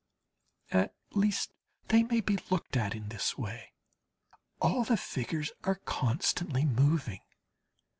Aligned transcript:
At 0.71 0.95
least 1.11 1.53
they 1.89 2.01
may 2.01 2.21
be 2.21 2.39
looked 2.49 2.75
at 2.75 2.95
in 2.95 3.09
this 3.09 3.37
way. 3.37 3.73
All 4.59 4.83
the 4.83 4.97
figures 4.97 5.51
are 5.63 5.75
constantly 5.75 6.65
moving. 6.65 7.21